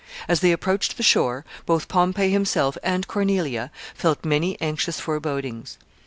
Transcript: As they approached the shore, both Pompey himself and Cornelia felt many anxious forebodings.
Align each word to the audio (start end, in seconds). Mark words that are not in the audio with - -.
As 0.27 0.39
they 0.39 0.51
approached 0.51 0.97
the 0.97 1.03
shore, 1.03 1.45
both 1.67 1.87
Pompey 1.87 2.31
himself 2.31 2.75
and 2.81 3.07
Cornelia 3.07 3.69
felt 3.93 4.25
many 4.25 4.59
anxious 4.59 4.99
forebodings. 4.99 5.77